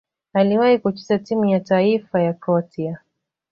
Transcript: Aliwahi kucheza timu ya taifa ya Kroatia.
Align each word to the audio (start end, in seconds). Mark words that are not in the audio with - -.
Aliwahi 0.33 0.77
kucheza 0.79 1.19
timu 1.19 1.45
ya 1.45 1.59
taifa 1.59 2.21
ya 2.23 2.33
Kroatia. 2.33 2.99